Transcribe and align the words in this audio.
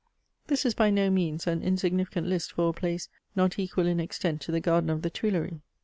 This 0.47 0.65
is 0.65 0.73
by 0.73 0.89
no 0.89 1.11
means 1.11 1.45
an 1.45 1.61
insignificant 1.61 2.25
hst 2.25 2.53
for 2.53 2.69
a 2.69 2.73
place, 2.73 3.07
not 3.35 3.59
equal 3.59 3.85
in 3.85 3.99
extent 3.99 4.41
to 4.41 4.51
the 4.51 4.59
garden 4.59 4.89
of 4.89 5.03
the 5.03 5.11
Tuileries. 5.11 5.59